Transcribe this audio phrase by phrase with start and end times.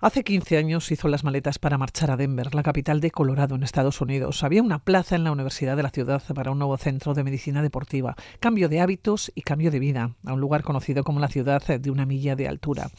[0.00, 3.64] Hace 15 años hizo las maletas para marchar a Denver, la capital de Colorado, en
[3.64, 4.44] Estados Unidos.
[4.44, 7.62] Había una plaza en la Universidad de la ciudad para un nuevo centro de medicina
[7.62, 8.14] deportiva.
[8.38, 11.90] Cambio de hábitos y cambio de vida, a un lugar conocido como la ciudad de
[11.90, 12.90] una milla de altura.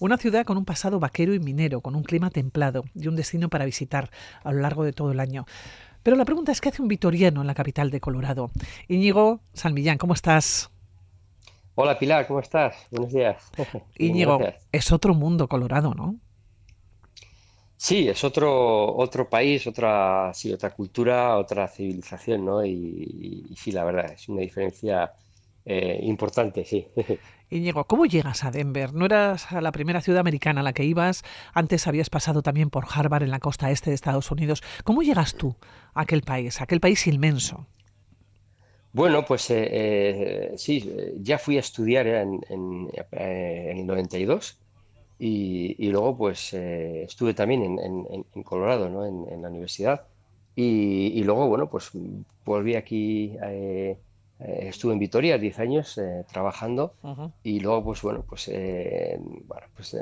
[0.00, 3.48] Una ciudad con un pasado vaquero y minero, con un clima templado y un destino
[3.48, 4.10] para visitar
[4.42, 5.46] a lo largo de todo el año.
[6.02, 8.50] Pero la pregunta es, ¿qué hace un vitoriano en la capital de Colorado?
[8.88, 10.72] Íñigo San ¿cómo estás?
[11.76, 12.74] Hola Pilar, ¿cómo estás?
[12.90, 13.48] Buenos días.
[13.96, 14.40] Íñigo,
[14.72, 16.16] es otro mundo Colorado, ¿no?
[17.80, 22.66] Sí, es otro, otro país, otra, sí, otra cultura, otra civilización, ¿no?
[22.66, 25.12] Y, sí, la verdad, es una diferencia
[25.64, 26.88] eh, importante, sí.
[27.50, 28.92] Íñigo, ¿cómo llegas a Denver?
[28.94, 31.22] ¿No eras la primera ciudad americana a la que ibas?
[31.54, 34.64] Antes habías pasado también por Harvard en la costa este de Estados Unidos.
[34.82, 35.54] ¿Cómo llegas tú
[35.94, 37.68] a aquel país, a aquel país inmenso?
[38.92, 44.58] Bueno, pues eh, eh, sí, ya fui a estudiar en, en, en el 92
[45.18, 49.04] y, luego, pues, eh, estuve también en, Colorado, ¿no?
[49.04, 50.06] En, la universidad.
[50.54, 51.90] Y, luego, bueno, pues
[52.44, 53.98] volví aquí, eh,
[54.40, 56.94] eh, estuve en Vitoria 10 años trabajando.
[57.42, 59.96] Y luego, pues, bueno, pues, bueno, pues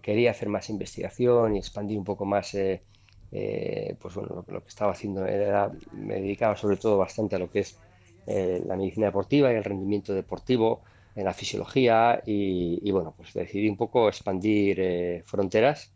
[0.00, 5.26] quería hacer más investigación y expandir un poco más, pues, bueno, lo, que estaba haciendo.
[5.26, 7.78] Era, me dedicaba sobre todo bastante a lo que es
[8.26, 10.82] la medicina deportiva y el rendimiento deportivo
[11.14, 15.92] en la fisiología y, bueno, pues decidí un poco expandir eh, fronteras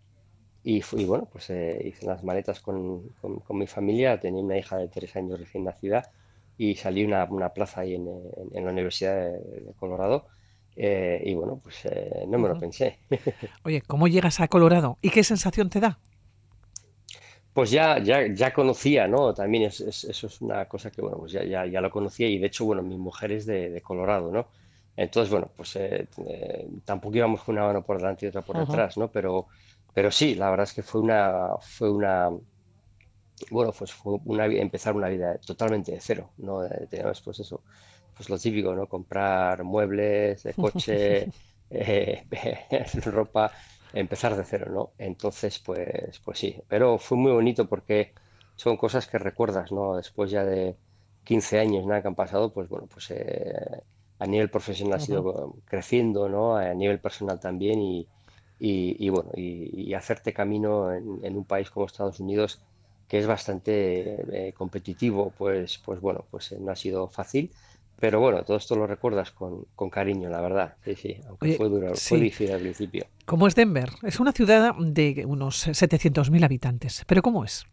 [0.62, 4.77] y, fui, bueno, pues eh, hice las maletas con, con, mi familia, tenía una hija
[4.77, 6.11] de tres años recién nacida
[6.58, 8.08] y salí una, una plaza ahí en,
[8.53, 10.27] en, la Universidad de, Colorado
[10.75, 11.89] eh, y bueno, pues
[12.27, 12.98] no me lo pensé.
[13.64, 15.98] Oye, ¿cómo llegas a Colorado y qué sensación te da?
[17.55, 19.33] Pues ya, ya, ya conocía, ¿no?
[19.33, 22.39] También es, eso es una cosa que, bueno, pues ya, ya, ya, lo conocía y
[22.39, 24.48] de hecho, bueno, mi mujer es de, de Colorado, ¿no?
[24.97, 28.58] Entonces, bueno, pues eh, eh, tampoco íbamos con una mano por delante y otra por
[28.58, 29.11] detrás, ¿no?
[29.11, 29.46] Pero,
[29.92, 32.30] pero sí, la verdad es que fue una, fue una,
[33.51, 36.64] bueno, pues fue una, empezar una vida totalmente de cero, ¿no?
[36.64, 37.62] Eh, teníamos, pues eso,
[38.14, 38.89] pues lo típico, ¿no?
[38.89, 41.28] Comprar muebles, de coche,
[43.05, 43.52] ropa,
[43.92, 44.92] empezar de cero, ¿no?
[44.98, 48.14] Entonces, pues, pues sí, pero fue muy bonito porque
[48.55, 49.96] son cosas que recuerdas, ¿no?
[49.96, 50.77] Después ya de
[51.24, 53.11] 15 años, nada que han pasado, pues bueno, pues
[54.18, 56.56] a nivel profesional ha sido creciendo, ¿no?
[56.56, 58.08] A nivel personal también y,
[58.58, 62.60] y, bueno, y, hacerte camino en, un país como Estados Unidos
[63.08, 67.52] que es bastante eh, competitivo, pues, pues bueno, pues eh, no ha sido fácil.
[68.00, 70.74] Pero bueno, todo esto lo recuerdas con, con cariño, la verdad.
[70.84, 73.06] Sí, sí, aunque fue duro, fue difícil al principio.
[73.24, 73.90] ¿Cómo es Denver?
[74.02, 77.04] Es una ciudad de unos 700.000 habitantes.
[77.06, 77.64] ¿Pero cómo es?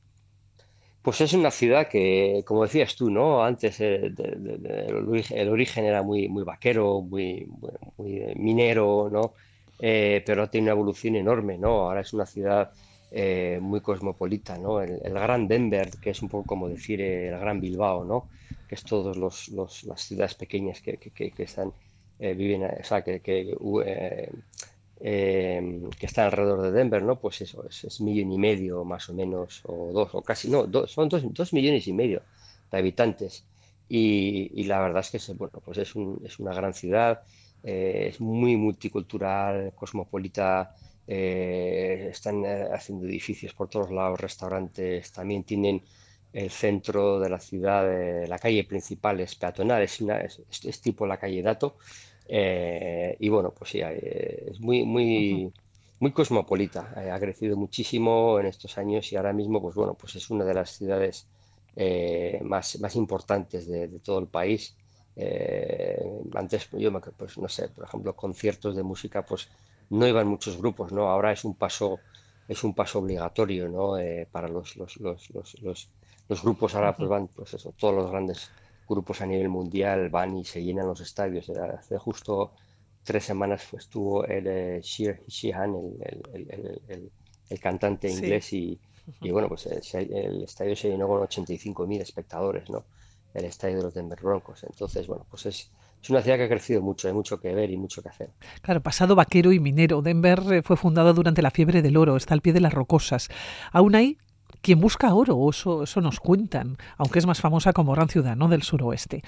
[1.04, 3.44] Pues es una ciudad que, como decías tú, ¿no?
[3.44, 7.46] Antes eh, el origen era muy, muy vaquero, muy,
[7.98, 9.34] muy minero, ¿no?
[9.80, 11.90] Eh, pero tiene una evolución enorme, ¿no?
[11.90, 12.72] Ahora es una ciudad
[13.12, 14.82] eh, muy cosmopolita, ¿no?
[14.82, 18.30] El, Gran Denver, que es un poco como decir el Gran Bilbao, ¿no?
[18.70, 21.74] Que es todas los, las ciudades pequeñas que, que, están,
[22.18, 23.54] viven, o sea, que,
[25.06, 27.20] Em, que está alrededor de Denver, ¿no?
[27.20, 31.10] Pues eso, es, millón y medio más o menos, o dos, o casi, no, son
[31.10, 32.22] dos, millones y medio
[32.72, 33.44] de habitantes.
[33.90, 37.24] Y, la verdad es que es, bueno, pues es, un, es una gran ciudad,
[37.64, 40.74] eh, es muy multicultural, cosmopolita,
[41.06, 45.82] eh, están eh, haciendo edificios por todos lados, restaurantes, también tienen
[46.32, 50.02] el centro de la ciudad, la calle principal es peatonal, es,
[50.64, 51.76] es tipo la calle Dato,
[52.28, 55.52] eh, y bueno, pues sí, eh, es muy, muy,
[56.00, 56.94] muy cosmopolita.
[56.98, 60.46] Eh, ha crecido muchísimo en estos años y ahora mismo, pues bueno, pues es una
[60.46, 61.28] de las ciudades
[62.44, 64.76] más, más importantes de, todo el país.
[66.36, 69.50] antes, yo pues no sé, por ejemplo, conciertos de música, pues
[69.90, 71.10] no iban muchos grupos, ¿no?
[71.10, 72.00] Ahora es un paso,
[72.48, 73.96] es un paso obligatorio, ¿no?
[74.32, 75.30] para los, los, los,
[75.62, 75.90] los,
[76.30, 78.50] los grupos ahora pues van, pues eso, todos los grandes
[78.88, 81.50] grupos a nivel mundial van y se llenan los estadios.
[81.50, 82.52] Hace justo
[83.04, 87.12] tres semanas estuvo el eh, Sheer Sheehan, el,
[87.50, 88.80] el, cantante inglés, y,
[89.22, 92.86] y, bueno, pues el, estadio se llenó con 85.000 espectadores, ¿no?
[93.34, 94.64] El estadio de los Denver Broncos.
[94.64, 95.72] Entonces, bueno, pues es,
[96.02, 98.30] es una ciudad que ha crecido mucho, hay mucho que ver y mucho que hacer.
[98.62, 102.34] Claro, pasado vaquero y minero, Denver eh, fue fundado durante la fiebre del oro, está
[102.34, 103.30] al pie de las rocosas.
[103.72, 104.18] Aún hay
[104.64, 108.48] quien busca oro, eso, eso nos cuentan, aunque es más famosa como gran ciudad ¿no?
[108.48, 109.22] del suroeste.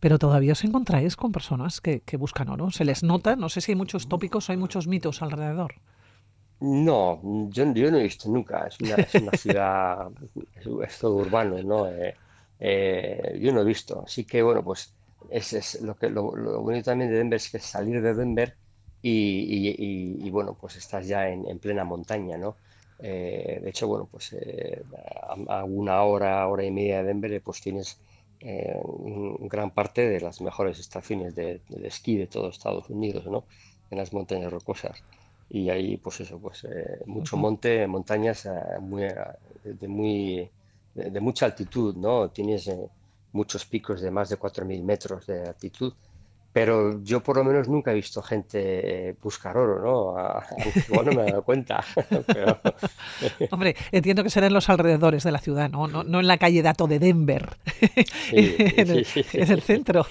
[0.00, 2.72] Pero todavía os encontráis con personas que, buscan oro.
[2.72, 3.36] ¿Se les nota?
[3.36, 5.76] No sé si hay muchos tópicos o hay muchos mitos alrededor.
[6.60, 7.20] No,
[7.50, 8.66] yo, no he visto nunca.
[8.66, 10.08] Es una, ciudad,
[10.84, 11.86] es, todo urbano, ¿no?
[11.86, 12.16] Eh,
[12.58, 14.02] eh, yo no he visto.
[14.04, 14.92] Así que, bueno, pues
[15.30, 16.32] es, es lo que lo,
[16.62, 18.56] bonito también de Denver es que salir de Denver
[19.02, 22.56] y, bueno, pues estás ya en, plena montaña, ¿no?
[23.04, 24.82] Eh, de hecho, bueno, pues eh,
[25.48, 27.98] a, una hora, hora y media de Denver, pues tienes
[28.40, 28.80] eh,
[29.40, 33.44] gran parte de las mejores estaciones de, esquí de todo Estados Unidos, ¿no?
[33.90, 35.02] En las montañas rocosas.
[35.50, 36.66] Y ahí, pues eso, pues
[37.06, 38.48] mucho monte, montañas
[38.80, 39.02] muy,
[39.64, 40.48] de, muy,
[40.94, 42.30] de, mucha altitud, ¿no?
[42.30, 42.70] Tienes
[43.32, 45.92] muchos picos de más de 4.000 metros de altitud
[46.52, 50.42] pero yo por lo menos nunca he visto gente buscar oro, ¿no?
[50.88, 51.82] Igual no me he dado cuenta.
[53.50, 55.88] Hombre, entiendo que será en los alrededores de la ciudad, ¿no?
[55.88, 57.56] No, en la calle Dato de Denver,
[58.30, 60.06] en, el, centro.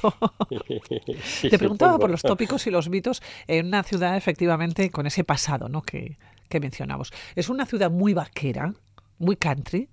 [1.41, 5.69] Te preguntaba por los tópicos y los mitos en una ciudad efectivamente con ese pasado,
[5.69, 5.81] ¿no?
[5.81, 6.17] Que,
[6.49, 7.13] que mencionamos.
[7.35, 8.73] Es una ciudad muy vaquera,
[9.19, 9.89] muy country.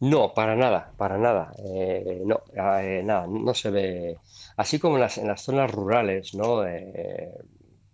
[0.00, 1.52] No, para nada, para nada.
[1.58, 4.18] Eh, no, eh, nada, no se ve.
[4.56, 6.66] Así como en las, en las zonas rurales, ¿no?
[6.66, 7.30] Eh,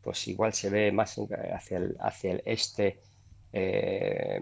[0.02, 1.16] pues igual se ve más
[1.52, 3.00] hacia el, hacia el este
[3.52, 4.40] de,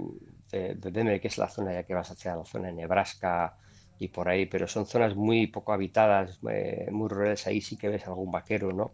[0.93, 3.57] Denver, que es la zona ya que vas hacia la zona de Nebraska
[3.99, 7.47] y por ahí, pero son zonas muy poco habitadas, muy rurales.
[7.47, 8.93] Ahí sí que ves algún vaquero, ¿no?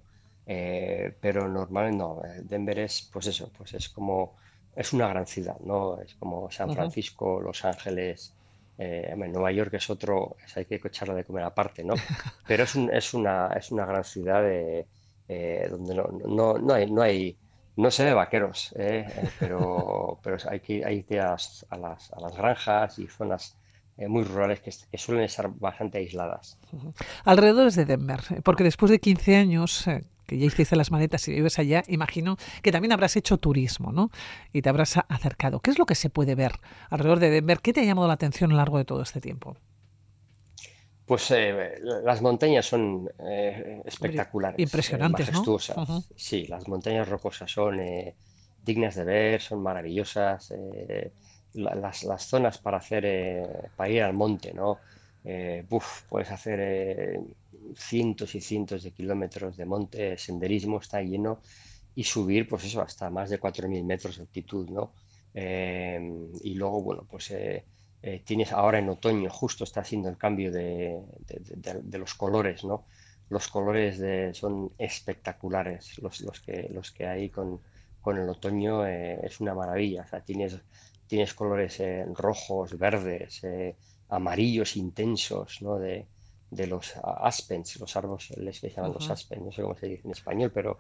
[1.21, 2.23] pero normalmente no.
[2.45, 4.37] Denver es, pues eso, pues es como,
[4.77, 6.01] es una gran ciudad, ¿no?
[6.01, 8.35] Es como San Francisco, Los Ángeles.
[8.83, 11.93] Eh, Nueva York es otro, hay que echarlo de comer aparte, ¿no?
[12.49, 14.87] Pero es, es, una, es una gran ciudad eh,
[15.71, 17.37] donde no, no, no, hay, no hay,
[17.77, 19.05] no se ve vaqueros, ¿eh?
[19.39, 23.55] pero, pero hay que, hay que ir a las, a las, granjas y zonas
[23.99, 26.59] muy rurales que, que, suelen estar bastante aisladas.
[27.25, 29.87] Alrededor de Denver, porque después de 15 años
[30.31, 34.13] que ya hiciste las maletas y vives allá, imagino que también habrás hecho turismo, ¿no?
[34.53, 35.59] Y te habrás acercado.
[35.59, 36.53] ¿Qué es lo que se puede ver
[36.89, 37.59] alrededor de Denver?
[37.59, 39.57] ¿Qué te ha llamado la atención a lo largo de todo este tiempo?
[41.05, 44.61] Pues eh, las montañas son eh, espectaculares.
[44.61, 45.45] Impresionantes, ¿no?
[46.15, 48.15] Sí, las montañas rocosas son eh,
[48.65, 50.55] dignas de ver, son maravillosas.
[51.55, 54.79] las, las, zonas para hacer, para ir al monte, ¿no?
[56.09, 57.21] puedes hacer
[57.77, 61.41] cientos y cientos de kilómetros de monte, senderismo, está lleno
[61.95, 64.93] y subir, pues eso, hasta más de 4.000 metros de altitud, ¿no?
[65.35, 67.65] Em, y luego, bueno, pues eh,
[68.03, 71.01] eh, tienes ahora en otoño, justo está haciendo el cambio de,
[71.93, 72.87] los colores, ¿no?
[73.29, 77.61] Los colores de, son espectaculares, los, los, que, los que hay con,
[78.01, 80.59] con el otoño eh, es una maravilla, o sea, tienes,
[81.07, 81.81] tienes colores
[82.15, 83.43] rojos, verdes,
[84.09, 85.79] amarillos intensos, ¿no?
[85.79, 86.07] De,
[86.51, 90.11] de los aspens, los árboles que llaman los aspens, no sé cómo se dice en
[90.11, 90.79] español, pero,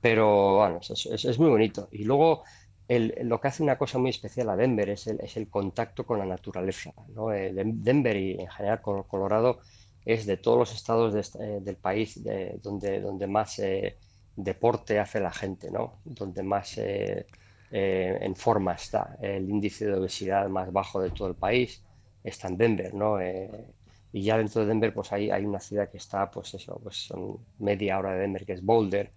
[0.00, 1.88] pero bueno, es, es, muy bonito.
[1.92, 2.44] Y luego
[2.88, 6.04] el, lo que hace una cosa muy especial a Denver es el, es el contacto
[6.04, 6.92] con la naturaleza.
[7.14, 7.32] ¿no?
[7.32, 9.60] Eh, Denver y en general Colorado
[10.04, 13.98] es de todos los estados eh, del país de, donde, donde más eh,
[14.34, 16.00] deporte hace la gente, ¿no?
[16.04, 16.78] donde más
[17.74, 19.16] en forma está.
[19.20, 21.82] El índice de obesidad más bajo de todo el país
[22.24, 22.92] está en Denver.
[22.94, 23.18] ¿no?
[24.12, 26.96] Y ya dentro de Denver, pues hay, hay una ciudad que está, pues eso, pues
[27.06, 29.10] son media hora de Denver, que es Boulder,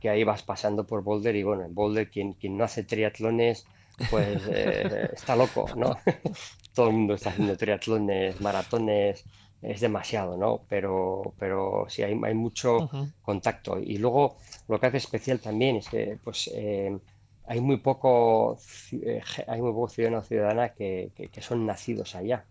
[0.00, 3.66] que ahí vas pasando por Boulder y bueno, en Boulder quien, quien no hace triatlones,
[4.10, 5.96] pues eh, está loco, ¿no?
[6.74, 9.24] Todo el mundo está haciendo triatlones, maratones,
[9.62, 10.64] es demasiado, ¿no?
[10.68, 12.90] Pero, pero sí, hay, hay mucho
[13.22, 13.78] contacto.
[13.78, 16.98] Y luego lo que hace especial también es que pues eh,
[17.46, 18.58] hay muy poco
[18.92, 22.44] eh, hay muy poco ciudadano o ciudadana que, que son nacidos allá.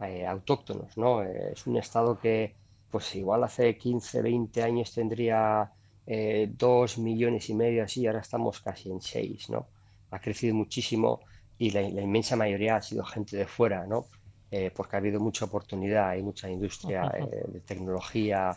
[0.00, 1.22] Eh, autóctonos, ¿no?
[1.22, 2.54] Eh, es un estado que,
[2.90, 5.72] pues igual hace 15, 20 años tendría
[6.06, 9.66] eh, dos millones y medio así, ahora estamos casi en seis, ¿no?
[10.10, 11.20] Ha crecido muchísimo
[11.58, 14.06] y la, inmensa mayoría ha sido gente de fuera, ¿no?
[14.74, 17.12] porque ha habido mucha oportunidad, hay mucha industria
[17.46, 18.56] de tecnología,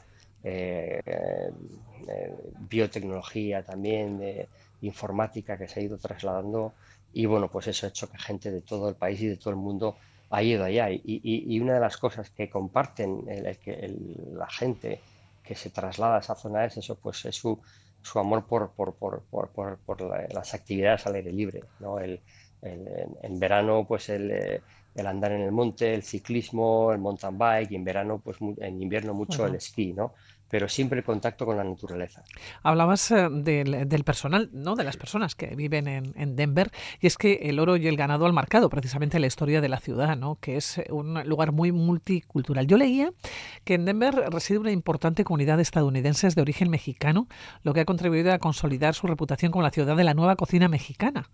[2.69, 4.47] biotecnología también, de
[4.81, 6.73] informática que se ha ido trasladando
[7.11, 9.49] y bueno, pues eso ha hecho que gente de todo el país y de todo
[9.49, 9.97] el mundo
[10.29, 10.91] ha ido allá.
[10.91, 15.01] Y, y, una de las cosas que comparten el, la gente
[15.43, 17.59] que se traslada a esa zona es eso, pues es su,
[18.01, 21.63] su amor por, por, por, por las actividades al aire libre.
[21.79, 21.99] ¿no?
[21.99, 22.21] El,
[22.61, 24.61] en verano, pues el,
[24.95, 28.81] el, andar en el monte, el ciclismo, el mountain bike, y en verano, pues en
[28.81, 30.13] invierno mucho el esquí, ¿no?
[30.49, 32.23] Pero siempre el contacto con la naturaleza.
[32.63, 34.75] Hablabas eh, del, personal, ¿no?
[34.75, 38.25] de las personas que viven en, Denver, y es que el oro y el ganado
[38.25, 40.37] han marcado precisamente la historia de la ciudad, ¿no?
[40.41, 42.67] que es un lugar muy multicultural.
[42.67, 43.11] Yo leía
[43.63, 47.27] que en Denver reside una importante comunidad de estadounidenses de origen mexicano,
[47.63, 50.67] lo que ha contribuido a consolidar su reputación como la ciudad de la nueva cocina
[50.67, 51.29] mexicana.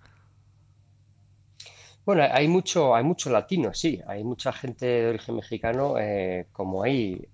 [2.06, 6.84] Bueno, hay mucho, hay mucho latino, sí, hay mucha gente de origen mexicano, eh, como
[6.84, 7.28] hay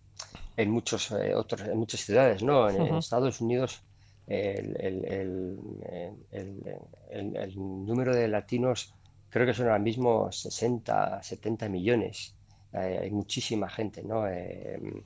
[0.61, 2.69] en muchos eh, otros, en muchas ciudades, ¿no?
[2.69, 3.81] En, Estados Unidos
[4.27, 5.57] el,
[7.55, 8.93] número de latinos
[9.29, 12.35] creo que son ahora mismo 60, 70 millones.
[12.73, 14.27] Eh, hay muchísima gente, ¿no?
[14.27, 15.03] Eh,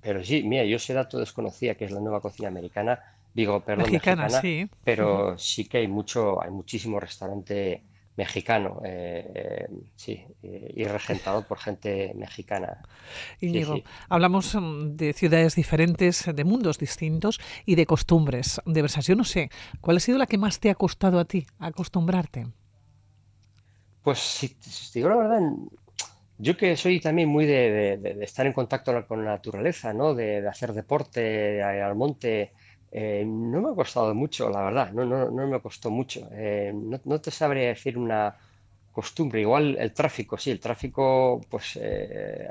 [0.00, 2.98] pero sí, mira, yo ese dato desconocía que es la nueva cocina americana,
[3.34, 4.68] digo, perdón, mexicana, sí.
[4.82, 7.82] pero sí que hay mucho, hay muchísimo restaurante
[8.16, 12.82] mexicano, eh, sí, y regentado por gente mexicana.
[13.40, 19.06] Íñigo, hablamos mm, de ciudades diferentes, de mundos distintos y de costumbres diversas.
[19.06, 19.50] Yo no sé,
[19.80, 22.46] ¿cuál ha sido la que más te ha costado a ti acostumbrarte?
[24.02, 25.40] Pues si, si digo la verdad,
[26.40, 30.14] yo que soy también muy de, estar en contacto con la naturaleza, ¿no?
[30.14, 32.52] De, hacer deporte, al monte,
[32.92, 36.28] eh, no me ha costado mucho, la verdad, no, no, no me costó mucho.
[36.32, 38.34] Eh, no, te sabría decir una
[38.92, 39.40] costumbre.
[39.40, 42.48] Igual el tráfico, sí, el tráfico, pues eh,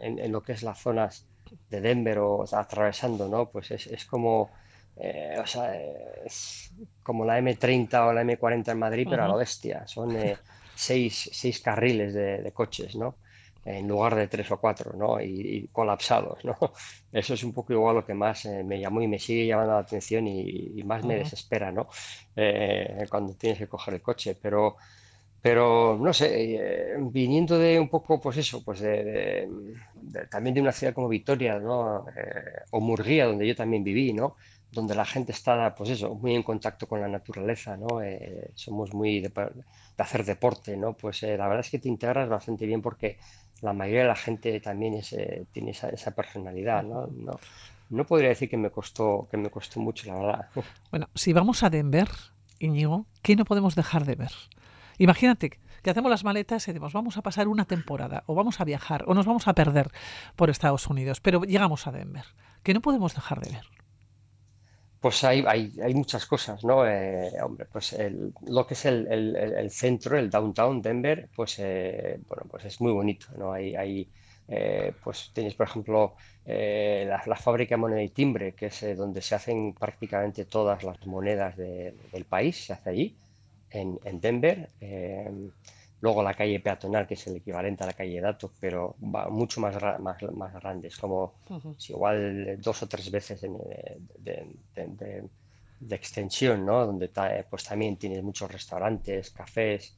[0.00, 1.26] en, lo que es las zonas
[1.70, 3.50] de Denver o, atravesando, ¿no?
[3.50, 4.50] Pues es, como,
[5.42, 5.74] o sea,
[6.24, 6.72] es
[7.02, 9.86] como la M30 o la M40 en Madrid, pero a la bestia.
[9.88, 10.16] Son
[10.76, 13.16] seis, seis carriles de, coches, ¿no?
[13.64, 15.20] En lugar de tres o cuatro, ¿no?
[15.20, 16.56] Y, colapsados, ¿no?
[17.12, 19.74] Eso es un poco igual lo que más eh, me llamó y me sigue llamando
[19.74, 21.88] la atención y, más me desespera, ¿no?
[22.34, 24.76] Eh, cuando tienes que coger el coche, pero...
[25.40, 29.48] Pero no sé, eh, viniendo de un poco, pues eso, pues de,
[30.28, 32.06] también de una ciudad como Vitoria, ¿no?
[32.72, 34.34] o Murguía, donde yo también viví, ¿no?
[34.72, 37.86] Donde la gente está, pues eso, muy en contacto con la naturaleza, ¿no?
[38.56, 39.30] somos muy de,
[40.02, 40.94] hacer deporte, ¿no?
[40.94, 43.18] Pues eh, la verdad es que te integras bastante bien porque
[43.62, 47.06] la mayoría de la gente también eh, tiene esa, personalidad, ¿no?
[47.08, 47.38] ¿no?
[47.90, 50.48] No podría decir que me costó, que me costó mucho, la verdad.
[50.90, 52.08] Bueno, si vamos a Denver,
[52.58, 54.32] Íñigo, ¿qué no podemos dejar de ver?
[54.98, 58.64] Imagínate que hacemos las maletas y decimos, vamos a pasar una temporada, o vamos a
[58.64, 59.90] viajar, o nos vamos a perder
[60.36, 62.24] por Estados Unidos, pero llegamos a Denver.
[62.62, 63.64] ¿Qué no podemos dejar de ver?
[65.00, 66.84] Pues hay, hay, hay, muchas cosas, ¿no?
[66.86, 67.96] Eh, hombre, pues
[68.46, 72.90] lo que es el, el, centro, el downtown Denver, pues eh, bueno, pues es muy
[72.92, 73.52] bonito, ¿no?
[73.52, 74.10] Hay,
[74.48, 79.22] eh, pues tienes, por ejemplo, la, la, fábrica de moneda y timbre, que es donde
[79.22, 83.16] se hacen prácticamente todas las monedas del país, se hace allí,
[83.70, 84.68] en, en Denver.
[86.00, 89.60] Luego la calle peatonal, que es el equivalente a la calle Dato, pero va mucho
[89.60, 90.88] más, más, más grande.
[90.88, 91.34] Es como
[91.88, 95.28] igual dos o tres veces de,
[95.90, 96.86] extensión, ¿no?
[96.86, 97.10] Donde
[97.50, 99.96] pues también tienes muchos restaurantes, cafés.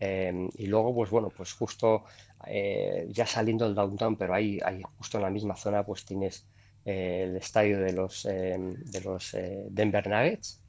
[0.00, 2.04] Em, y luego, pues bueno, pues justo
[2.46, 6.46] eh, ya saliendo del downtown, pero ahí, ahí justo en la misma zona, pues tienes
[6.84, 10.61] eh, el estadio de los, em, de los eh, Denver Nuggets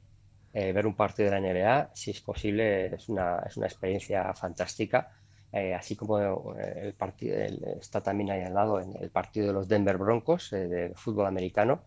[0.54, 4.32] eh, ver un partido de la NBA, si es posible, es una, es una experiencia
[4.34, 5.10] fantástica.
[5.52, 6.18] Eh, así como
[6.58, 7.36] eh, el partido
[7.80, 11.84] está también ahí al lado en el partido de los Denver Broncos de fútbol americano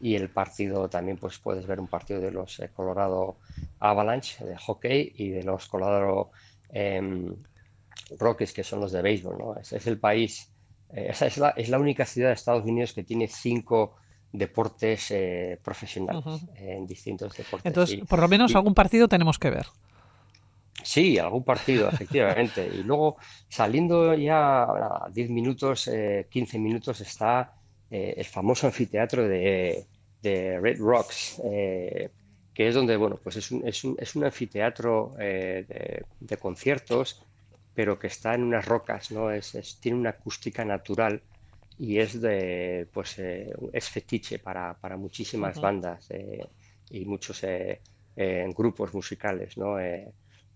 [0.00, 3.38] y el partido también pues puedes ver un partido de los Colorado
[3.80, 6.30] Avalanche de hockey y de los Colorado
[6.70, 7.34] em,
[8.18, 9.56] Rockies que son los de béisbol ¿no?
[9.56, 10.52] es, es el país
[10.88, 13.96] esa es la, es la única ciudad de Estados Unidos que tiene cinco
[14.32, 16.24] deportes eh, profesionales,
[16.56, 17.66] en distintos deportes.
[17.66, 19.66] Entonces, por lo menos algún partido tenemos que ver.
[20.82, 22.66] Sí, algún partido, efectivamente.
[22.72, 23.16] y luego,
[23.48, 25.90] saliendo ya a 10 minutos,
[26.30, 27.54] 15 eh, minutos, está
[27.90, 29.86] eh, el famoso anfiteatro de,
[30.22, 36.04] Red Rocks, que es donde, bueno, pues es un, es un, es un anfiteatro de,
[36.38, 37.22] conciertos,
[37.74, 39.30] pero que está en unas rocas, ¿no?
[39.30, 41.22] Es, tiene una acústica natural
[41.80, 46.46] y es de pues eh, es fetiche para, para muchísimas bandas eh,
[46.90, 47.80] y muchos eh,
[48.54, 49.76] grupos musicales no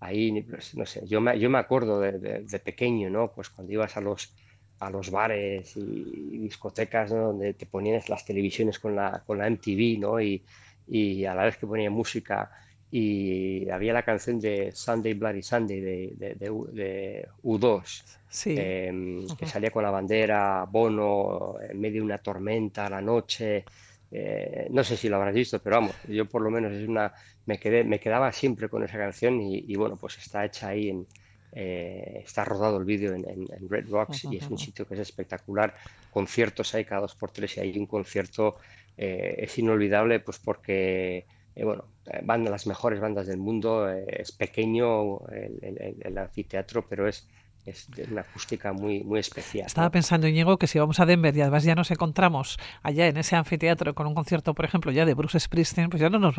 [0.01, 3.97] ahí pues, no sé yo me, yo me acuerdo de, pequeño no pues cuando ibas
[3.97, 4.35] a los
[4.81, 9.99] a los bares y, discotecas donde te ponían las televisiones con la con la MTV
[9.99, 10.45] no y,
[10.87, 12.51] y a la vez que ponía música
[12.97, 18.05] y había la canción de Sunday Bloody Sunday de, de, U2,
[18.45, 23.65] em, que salía con la bandera, Bono, en medio de una tormenta a la noche.
[24.13, 27.13] Eh, no sé si lo habrás visto, pero vamos, yo por lo menos es una,
[27.47, 31.05] me, quedé, me quedaba siempre con esa canción y, bueno, pues está hecha ahí en,
[31.51, 35.75] eh, está rodado el vídeo en, Red Rocks y es un sitio que es espectacular.
[36.13, 38.55] Conciertos hay cada dos por tres y hay un concierto
[38.97, 44.05] eh, es inolvidable pues porque eh, bueno, eh, van las mejores bandas del mundo, eh,
[44.09, 47.29] es pequeño el, anfiteatro, pero es,
[47.67, 49.67] es una acústica muy, muy especial.
[49.67, 53.17] Estaba pensando, Íñigo, que si vamos a Denver y además ya nos encontramos allá en
[53.17, 56.35] ese anfiteatro con un concierto, por ejemplo, ya de Bruce Springsteen, pues ya no nos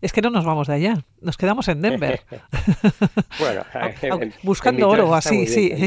[0.00, 2.20] es que no nos vamos de allá, nos quedamos en Denver.
[3.38, 3.64] bueno,
[4.42, 5.72] buscando oro así, sí.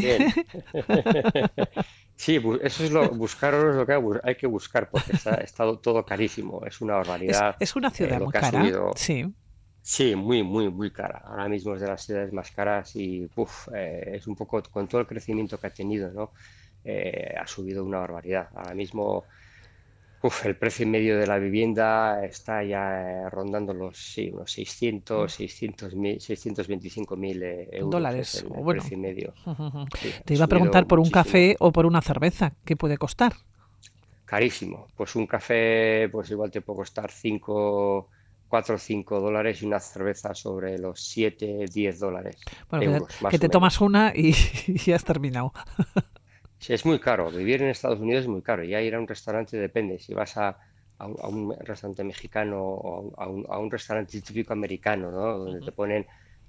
[2.19, 6.65] Sí, eso es lo, buscaros lo que hay que buscar porque está, estado todo carísimo,
[6.65, 7.55] es una barbaridad.
[7.59, 9.31] Es, una ciudad muy cara, sí.
[9.89, 11.21] Sí, muy, muy, muy cara.
[11.23, 13.29] Ahora mismo es de las ciudades más caras y
[13.73, 16.33] eh, es un poco con todo el crecimiento que ha tenido, ¿no?
[16.83, 18.49] Eh, ha subido una barbaridad.
[18.53, 19.23] Ahora mismo
[20.21, 25.31] uf, el precio medio de la vivienda está ya eh, rondando los sí, unos 600,
[25.31, 27.89] 600 625 mil euros.
[27.89, 28.81] Dólares, el, bueno.
[28.81, 29.33] precio medio.
[30.25, 33.35] Te iba a preguntar por un café o por una cerveza, ¿qué puede costar?
[34.25, 34.87] Carísimo.
[34.97, 38.09] Pues un café, pues igual te puede costar 5
[38.47, 42.37] 4 o 5 dólares y una cerveza sobre los 7, 10 dólares.
[42.69, 44.33] Bueno, que te tomas una y,
[44.85, 45.53] ya has terminado.
[46.59, 47.29] Sí, es muy caro.
[47.29, 48.63] Vivir en Estados Unidos es muy caro.
[48.63, 49.99] Ya ir a un restaurante depende.
[49.99, 50.57] Si vas a,
[50.99, 55.37] un, restaurante mexicano o a un, restaurante típico americano, ¿no?
[55.37, 56.05] Donde te ponen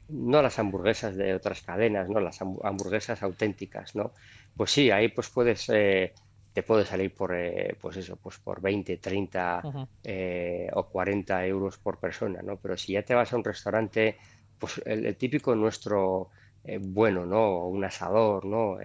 [0.08, 4.12] no las hamburguesas de otras cadenas, no las hamburguesas auténticas, ¿no?
[4.56, 6.14] Pues sí, ahí pues puedes eh,
[6.58, 9.62] te puede salir por, eh, pues eso, pues por 20, 30
[10.02, 12.56] eh, o 40 euros por persona, ¿no?
[12.56, 14.16] Pero si ya te vas a un restaurante,
[14.58, 16.30] pues el, típico nuestro
[16.64, 17.68] eh, bueno, ¿no?
[17.68, 18.78] Un asador, ¿no?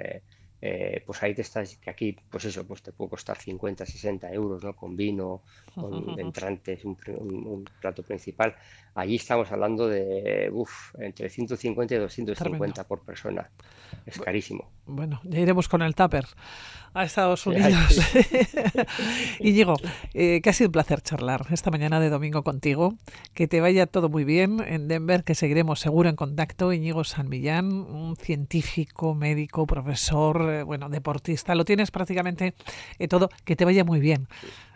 [1.06, 4.64] Pues ahí te estás, que aquí, pues eso, pues te puede costar 50, 60 euros,
[4.64, 4.74] ¿no?
[4.76, 5.42] Con vino,
[5.76, 8.56] con entrantes, un, plato principal.
[8.96, 13.50] Allí estamos hablando de, uff, entre 150 y 250 por persona.
[14.06, 14.70] Es carísimo.
[14.86, 16.26] Bueno, ya iremos con el tupper
[16.94, 18.00] a Estados Unidos.
[19.40, 19.62] y
[20.14, 22.96] eh, que ha sido un placer charlar esta mañana de domingo contigo.
[23.34, 26.74] Que te vaya todo muy bien en Denver, que seguiremos seguro en contacto.
[26.74, 31.56] Íñigo San Millán, un científico, médico, profesor, eh, bueno, deportista.
[31.56, 32.54] Lo tienes prácticamente
[33.00, 33.30] eh, todo.
[33.46, 34.28] Que te vaya muy bien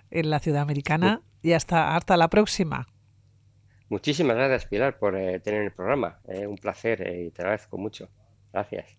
[0.10, 2.88] en la ciudad americana y hasta, hasta la próxima.
[3.90, 6.20] Muchísimas gracias, Pilar, por tener el programa.
[6.26, 8.10] un placer y te agradezco mucho.
[8.52, 8.98] Gracias.